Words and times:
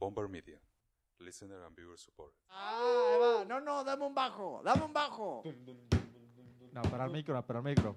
Bomber 0.00 0.26
Media. 0.28 0.56
Listener 1.20 1.62
and 1.66 1.76
viewer 1.76 1.98
support. 1.98 2.32
Ah, 2.48 3.12
ahí 3.12 3.18
va. 3.20 3.44
No, 3.44 3.60
no, 3.60 3.84
dame 3.84 4.06
un 4.06 4.14
bajo, 4.14 4.62
dame 4.64 4.82
un 4.82 4.94
bajo. 4.94 5.42
No, 6.72 6.80
para 6.82 7.04
el 7.04 7.10
micro, 7.10 7.46
para 7.46 7.58
el 7.58 7.64
micro. 7.66 7.94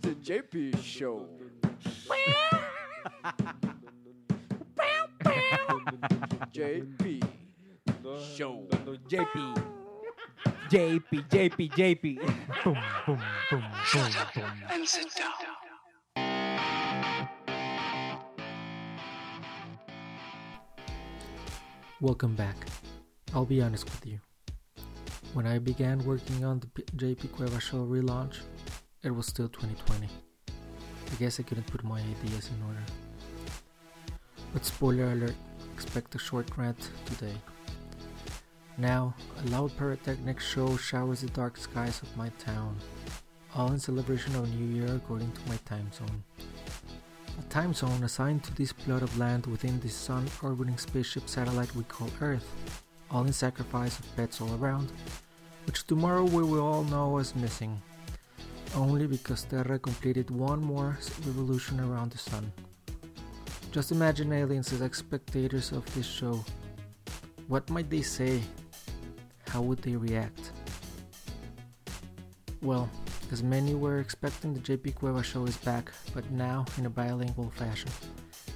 The 0.00 0.14
JP 0.22 0.74
Show. 0.80 1.28
JP 6.52 7.20
Show. 8.34 8.66
JP. 9.06 9.75
JP, 10.68 11.28
JP, 11.28 11.70
JP. 11.70 12.16
Boom, 12.64 12.76
boom, 13.06 13.20
boom, 13.50 13.62
boom, 13.92 14.12
boom. 14.34 14.86
Welcome 22.00 22.34
back. 22.34 22.56
I'll 23.32 23.44
be 23.44 23.62
honest 23.62 23.84
with 23.84 24.06
you. 24.06 24.18
When 25.34 25.46
I 25.46 25.58
began 25.60 26.04
working 26.04 26.44
on 26.44 26.58
the 26.58 26.82
JP 26.96 27.32
Cueva 27.32 27.60
show 27.60 27.86
relaunch, 27.86 28.40
it 29.04 29.14
was 29.14 29.26
still 29.26 29.48
2020. 29.48 30.08
I 30.48 31.14
guess 31.20 31.38
I 31.38 31.44
couldn't 31.44 31.68
put 31.68 31.84
my 31.84 32.00
ideas 32.00 32.50
in 32.50 32.60
order. 32.66 32.82
But 34.52 34.64
spoiler 34.64 35.12
alert, 35.12 35.36
expect 35.74 36.16
a 36.16 36.18
short 36.18 36.48
rant 36.56 36.90
today. 37.04 37.36
Now, 38.78 39.14
a 39.42 39.48
loud 39.48 39.74
pyrotechnic 39.78 40.38
show 40.38 40.76
showers 40.76 41.22
the 41.22 41.28
dark 41.28 41.56
skies 41.56 42.02
of 42.02 42.14
my 42.14 42.28
town, 42.38 42.76
all 43.54 43.72
in 43.72 43.78
celebration 43.78 44.36
of 44.36 44.52
New 44.54 44.66
Year 44.66 44.96
according 44.96 45.32
to 45.32 45.48
my 45.48 45.56
time 45.64 45.90
zone. 45.92 46.22
A 47.40 47.42
time 47.48 47.72
zone 47.72 48.04
assigned 48.04 48.44
to 48.44 48.54
this 48.54 48.74
plot 48.74 49.00
of 49.00 49.16
land 49.16 49.46
within 49.46 49.80
this 49.80 49.94
sun 49.94 50.26
orbiting 50.42 50.76
spaceship 50.76 51.26
satellite 51.26 51.74
we 51.74 51.84
call 51.84 52.10
Earth, 52.20 52.46
all 53.10 53.24
in 53.24 53.32
sacrifice 53.32 53.98
of 53.98 54.14
pets 54.14 54.42
all 54.42 54.54
around, 54.56 54.92
which 55.64 55.86
tomorrow 55.86 56.24
we 56.24 56.42
will 56.42 56.60
all 56.60 56.84
know 56.84 57.16
as 57.16 57.34
missing, 57.34 57.80
only 58.74 59.06
because 59.06 59.44
Terra 59.44 59.78
completed 59.78 60.30
one 60.30 60.60
more 60.60 60.98
revolution 61.24 61.80
around 61.80 62.10
the 62.10 62.18
sun. 62.18 62.52
Just 63.72 63.90
imagine 63.90 64.34
aliens 64.34 64.70
as 64.70 64.96
spectators 64.96 65.72
of 65.72 65.82
this 65.94 66.06
show. 66.06 66.44
What 67.48 67.70
might 67.70 67.88
they 67.88 68.02
say? 68.02 68.42
How 69.48 69.62
would 69.62 69.78
they 69.78 69.96
react? 69.96 70.52
Well, 72.62 72.88
as 73.32 73.42
many 73.42 73.74
were 73.74 74.00
expecting, 74.00 74.54
the 74.54 74.60
JP 74.60 74.94
Cueva 74.96 75.22
show 75.22 75.44
is 75.46 75.56
back, 75.58 75.90
but 76.14 76.30
now 76.30 76.64
in 76.78 76.86
a 76.86 76.90
bilingual 76.90 77.50
fashion. 77.50 77.90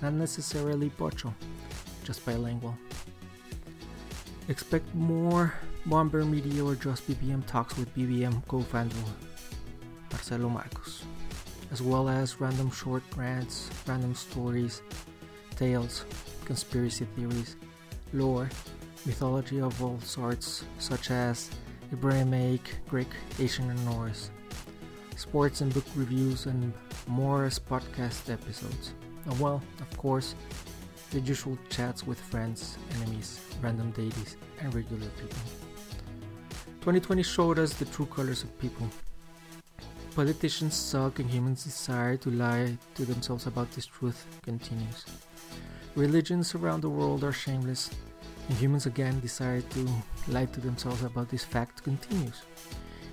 Not 0.00 0.14
necessarily 0.14 0.90
pocho, 0.90 1.34
just 2.04 2.24
bilingual. 2.24 2.76
Expect 4.48 4.92
more 4.94 5.54
Brown 5.86 6.08
Bear 6.08 6.24
Media 6.24 6.64
or 6.64 6.74
Just 6.74 7.08
BBM 7.08 7.46
talks 7.46 7.76
with 7.76 7.94
BBM 7.94 8.46
co-founder 8.48 8.96
Marcelo 10.10 10.48
Marcos, 10.48 11.04
as 11.70 11.80
well 11.80 12.08
as 12.08 12.40
random 12.40 12.70
short 12.70 13.02
rants, 13.16 13.70
random 13.86 14.14
stories, 14.14 14.82
tales, 15.56 16.04
conspiracy 16.44 17.06
theories, 17.16 17.56
lore, 18.12 18.48
mythology 19.06 19.60
of 19.60 19.82
all 19.82 19.98
sorts, 20.00 20.64
such 20.78 21.10
as 21.10 21.50
Abrahamic, 21.92 22.60
Greek, 22.88 23.08
Asian, 23.38 23.70
and 23.70 23.84
Norse, 23.84 24.30
sports 25.16 25.60
and 25.60 25.72
book 25.72 25.84
reviews, 25.94 26.46
and 26.46 26.72
more 27.06 27.44
as 27.44 27.58
podcast 27.58 28.30
episodes. 28.32 28.94
And 29.26 29.38
well, 29.40 29.62
of 29.80 29.96
course, 29.96 30.34
the 31.10 31.20
usual 31.20 31.58
chats 31.68 32.06
with 32.06 32.20
friends, 32.20 32.78
enemies, 32.96 33.40
random 33.60 33.90
deities, 33.90 34.36
and 34.60 34.72
regular 34.74 35.08
people. 35.20 35.38
2020 36.80 37.22
showed 37.22 37.58
us 37.58 37.74
the 37.74 37.84
true 37.86 38.06
colors 38.06 38.42
of 38.42 38.58
people. 38.58 38.88
Politicians 40.14 40.74
suck 40.74 41.18
and 41.18 41.30
humans' 41.30 41.64
desire 41.64 42.16
to 42.16 42.30
lie 42.30 42.76
to 42.94 43.04
themselves 43.04 43.46
about 43.46 43.70
this 43.72 43.86
truth 43.86 44.26
continues. 44.42 45.04
Religions 45.94 46.54
around 46.54 46.80
the 46.80 46.88
world 46.88 47.22
are 47.24 47.32
shameless, 47.32 47.90
humans 48.48 48.86
again 48.86 49.20
desire 49.20 49.60
to 49.60 49.88
lie 50.28 50.46
to 50.46 50.60
themselves 50.60 51.02
about 51.02 51.28
this 51.28 51.44
fact 51.44 51.82
continues. 51.82 52.42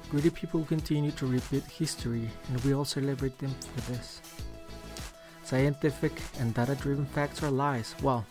Greedy 0.10 0.30
people 0.30 0.64
continue 0.64 1.12
to 1.12 1.28
repeat 1.28 1.64
history, 1.64 2.30
and 2.50 2.64
we 2.64 2.74
all 2.74 2.86
celebrate 2.86 3.38
them 3.40 3.54
for 3.76 3.92
this. 3.92 4.22
Scientific 5.44 6.14
and 6.40 6.54
data 6.54 6.76
driven 6.76 7.06
facts 7.06 7.44
are 7.44 7.52
lies. 7.52 7.96
Well, 8.02 8.26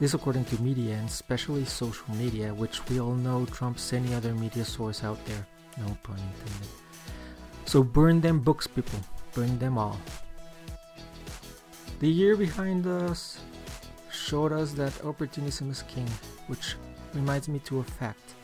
this 0.00 0.14
according 0.14 0.44
to 0.46 0.62
media, 0.62 0.94
and 0.94 1.08
especially 1.08 1.64
social 1.64 2.14
media, 2.14 2.52
which 2.52 2.86
we 2.88 3.00
all 3.00 3.14
know 3.14 3.46
trumps 3.46 3.92
any 3.92 4.12
other 4.14 4.34
media 4.34 4.64
source 4.64 5.02
out 5.02 5.24
there. 5.24 5.46
No 5.78 5.96
pun 6.02 6.16
intended. 6.16 6.68
So 7.64 7.82
burn 7.82 8.20
them 8.20 8.40
books, 8.40 8.66
people. 8.66 9.00
Burn 9.34 9.58
them 9.58 9.78
all. 9.78 9.98
The 12.00 12.08
year 12.08 12.36
behind 12.36 12.86
us 12.86 13.38
showed 14.26 14.52
us 14.52 14.72
that 14.72 15.04
opportunism 15.04 15.70
is 15.70 15.82
king, 15.82 16.08
which 16.48 16.74
reminds 17.14 17.48
me 17.48 17.60
to 17.60 17.78
a 17.78 17.84
fact. 17.84 18.34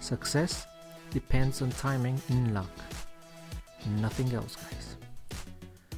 Success 0.00 0.66
depends 1.10 1.62
on 1.62 1.70
timing 1.70 2.20
and 2.28 2.54
luck. 2.54 2.70
Nothing 3.98 4.32
else, 4.32 4.54
guys. 4.54 4.96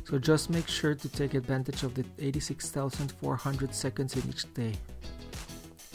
So 0.04 0.18
just 0.18 0.48
make 0.48 0.66
sure 0.66 0.94
to 0.94 1.08
take 1.10 1.34
advantage 1.34 1.82
of 1.82 1.94
the 1.94 2.04
86,400 2.18 3.74
seconds 3.74 4.16
in 4.16 4.28
each 4.30 4.52
day. 4.54 4.72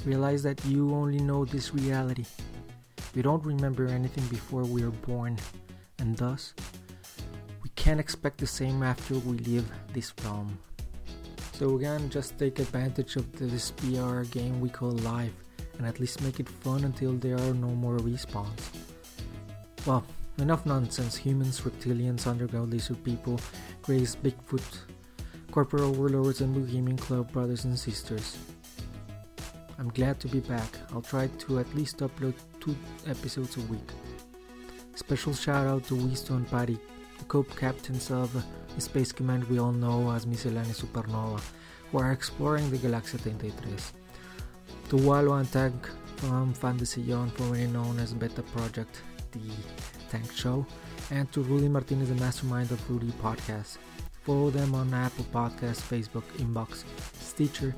Realize 0.05 0.43
that 0.43 0.63
you 0.65 0.93
only 0.93 1.19
know 1.19 1.43
this 1.43 1.73
reality. 1.73 2.25
We 3.15 3.23
don't 3.23 3.43
remember 3.43 3.87
anything 3.87 4.27
before 4.27 4.63
we 4.63 4.83
are 4.83 4.97
born, 5.09 5.37
and 5.97 6.15
thus, 6.15 6.53
we 7.63 7.69
can't 7.69 7.99
expect 7.99 8.37
the 8.37 8.47
same 8.47 8.83
after 8.83 9.15
we 9.15 9.39
leave 9.39 9.65
this 9.91 10.13
realm. 10.23 10.59
So 11.57 11.75
again, 11.75 12.07
just 12.11 12.37
take 12.37 12.59
advantage 12.59 13.15
of 13.15 13.25
this 13.31 13.71
PR 13.71 14.21
game 14.29 14.61
we 14.61 14.69
call 14.69 14.91
life, 14.91 15.33
and 15.79 15.87
at 15.87 15.99
least 15.99 16.21
make 16.21 16.39
it 16.39 16.47
fun 16.47 16.83
until 16.83 17.13
there 17.13 17.33
are 17.33 17.53
no 17.55 17.69
more 17.69 17.97
respawns. 17.97 18.61
Well, 19.83 20.05
enough 20.37 20.67
nonsense. 20.67 21.17
Humans, 21.17 21.61
reptilians, 21.61 22.27
underground 22.27 22.71
lizard 22.71 23.03
people, 23.03 23.39
Greys, 23.81 24.15
Bigfoot, 24.15 24.81
corporate 25.49 25.81
overlords, 25.81 26.41
and 26.41 26.53
Bohemian 26.53 26.95
Club 26.95 27.31
brothers 27.31 27.65
and 27.65 27.73
sisters. 27.79 28.37
I'm 29.79 29.89
glad 29.89 30.19
to 30.19 30.27
be 30.27 30.41
back. 30.41 30.77
I'll 30.93 31.01
try 31.01 31.25
to 31.25 31.57
at 31.57 31.73
least 31.73 31.97
upload 32.01 32.35
two 32.59 32.75
episodes 33.07 33.57
a 33.57 33.61
week. 33.61 33.89
Special 34.93 35.33
shout 35.33 35.65
out 35.65 35.85
to 35.85 35.95
Wisto 35.95 36.35
and 36.35 36.47
Patty, 36.47 36.77
co-captains 37.25 38.11
of 38.11 38.31
the 38.75 38.81
space 38.81 39.11
command 39.11 39.43
we 39.45 39.59
all 39.59 39.71
know 39.71 40.11
as 40.11 40.25
Miscellanea 40.25 40.75
Supernova, 40.75 41.41
who 41.91 41.99
are 41.99 42.11
exploring 42.11 42.69
the 42.69 42.77
Galaxy 42.77 43.17
33. 43.17 43.71
To 44.89 44.97
Walo 44.97 45.33
and 45.33 45.51
Tank 45.51 45.89
from 46.17 46.53
Fantasillon, 46.53 47.29
formerly 47.31 47.67
known 47.67 47.99
as 47.99 48.13
Beta 48.13 48.41
Project, 48.41 49.01
the 49.31 49.51
Tank 50.09 50.31
Show, 50.31 50.65
and 51.11 51.31
to 51.31 51.41
Rudy 51.41 51.67
Martinez, 51.67 52.09
the 52.09 52.15
mastermind 52.15 52.71
of 52.71 52.89
Rudy 52.89 53.11
Podcast. 53.21 53.77
Follow 54.23 54.49
them 54.49 54.75
on 54.75 54.93
Apple 54.93 55.25
Podcasts, 55.33 55.81
Facebook, 55.81 56.23
iVoox, 56.37 56.83
Stitcher, 57.19 57.75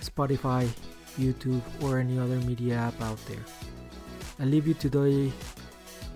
Spotify, 0.00 0.68
YouTube, 1.18 1.62
or 1.82 1.98
any 1.98 2.18
other 2.18 2.36
media 2.46 2.76
app 2.76 3.00
out 3.02 3.18
there. 3.26 3.44
I 4.38 4.44
leave 4.44 4.66
you 4.66 4.74
today 4.74 5.32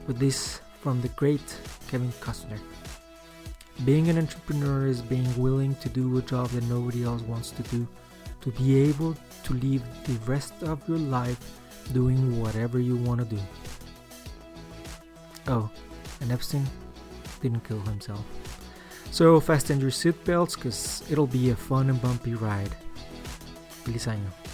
with 0.06 0.18
this 0.18 0.60
from 0.80 1.00
the 1.00 1.08
great 1.08 1.44
Kevin 1.88 2.12
Costner. 2.20 2.58
Being 3.84 4.08
an 4.08 4.18
entrepreneur 4.18 4.86
is 4.86 5.02
being 5.02 5.28
willing 5.40 5.74
to 5.76 5.88
do 5.88 6.16
a 6.18 6.22
job 6.22 6.48
that 6.50 6.64
nobody 6.64 7.04
else 7.04 7.22
wants 7.22 7.50
to 7.52 7.62
do, 7.64 7.86
to 8.40 8.50
be 8.52 8.78
able 8.88 9.16
to 9.44 9.54
live 9.54 9.82
the 10.04 10.14
rest 10.30 10.54
of 10.62 10.86
your 10.88 10.98
life 10.98 11.38
doing 11.92 12.40
whatever 12.40 12.78
you 12.78 12.96
want 12.96 13.20
to 13.20 13.26
do. 13.26 13.42
Oh, 15.48 15.68
and 16.20 16.32
Epstein 16.32 16.64
didn't 17.42 17.64
kill 17.64 17.80
himself. 17.80 18.24
So 19.10 19.38
fasten 19.40 19.80
your 19.80 19.90
seatbelts 19.90 20.56
because 20.56 21.02
it'll 21.10 21.26
be 21.26 21.50
a 21.50 21.56
fun 21.56 21.90
and 21.90 22.00
bumpy 22.00 22.34
ride. 22.34 22.74
Feliz 23.84 24.06
año. 24.06 24.53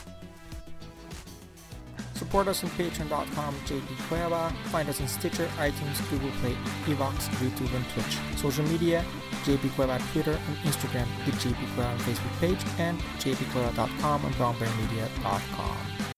Support 2.20 2.48
us 2.48 2.62
on 2.62 2.68
patreon.com 2.70 3.54
JP 3.64 4.08
Cueva. 4.08 4.52
Find 4.64 4.86
us 4.90 5.00
on 5.00 5.08
Stitcher, 5.08 5.46
iTunes, 5.56 6.10
Google 6.10 6.30
Play, 6.42 6.54
iVoox, 6.84 7.30
YouTube, 7.40 7.74
and 7.74 7.88
Twitch. 7.94 8.38
Social 8.38 8.62
media, 8.66 9.02
JP 9.44 9.74
Cueva 9.74 9.92
on 9.94 10.00
Twitter 10.12 10.32
and 10.32 10.56
Instagram, 10.58 11.06
the 11.24 11.32
JP 11.32 11.56
Cueva 11.74 11.88
on 11.88 11.98
Facebook 12.00 12.38
page, 12.38 12.62
and 12.78 13.00
jpcueva.com 13.20 14.24
and 14.26 14.34
brownbearmedia.com. 14.34 16.09